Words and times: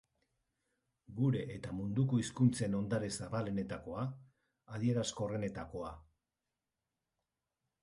Gure 1.19 1.43
eta 1.55 1.73
munduko 1.81 2.21
hizkuntzen 2.21 2.79
hondare 2.79 3.11
zabalenetakoa, 3.21 4.07
adierazkorrenetakoa. 4.79 5.95